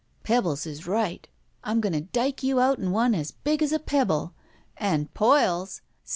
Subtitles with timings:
[0.23, 1.27] "Pebbles is right!
[1.63, 4.33] I'm going to dike you out in one as big as a pebble.
[4.77, 5.81] And poils!